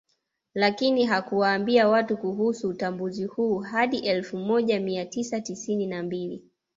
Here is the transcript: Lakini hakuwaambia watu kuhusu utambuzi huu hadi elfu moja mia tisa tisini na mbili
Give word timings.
Lakini 0.53 1.05
hakuwaambia 1.05 1.87
watu 1.87 2.17
kuhusu 2.17 2.69
utambuzi 2.69 3.25
huu 3.25 3.59
hadi 3.59 3.97
elfu 3.97 4.37
moja 4.37 4.79
mia 4.79 5.05
tisa 5.05 5.41
tisini 5.41 5.87
na 5.87 6.03
mbili 6.03 6.43